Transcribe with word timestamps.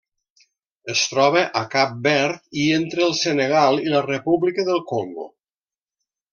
Es 0.93 1.03
troba 1.11 1.43
a 1.61 1.63
Cap 1.75 1.93
Verd 2.07 2.41
i 2.63 2.65
entre 2.79 3.05
el 3.09 3.15
Senegal 3.21 3.79
i 3.87 3.95
la 3.95 4.03
República 4.09 4.69
del 4.73 4.85
Congo. 4.97 5.31